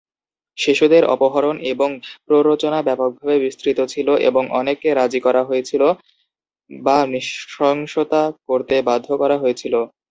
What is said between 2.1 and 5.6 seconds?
প্ররোচনা ব্যাপকভাবে বিস্তৃত ছিল এবং অনেককে রাজি করা